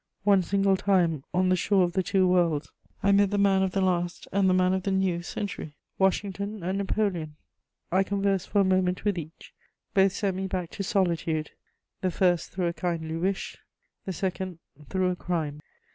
[0.23, 2.71] One single time, on the shore of the two worlds,
[3.03, 6.63] I met the man of the last and the man of the new century: Washington
[6.63, 7.35] and Napoleon.
[7.91, 9.53] I conversed for a moment with each;
[9.93, 11.51] both sent me back to solitude:
[12.01, 13.59] the first through a kindly wish,
[14.05, 14.57] the second
[14.89, 15.59] through a crime.